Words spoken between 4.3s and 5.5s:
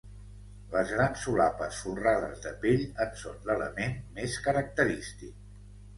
característic.